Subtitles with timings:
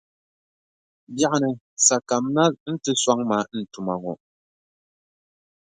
[1.15, 1.49] Biɛɣuni
[1.85, 4.13] sa kamina nti sɔŋ ma ni n tuma ŋɔ.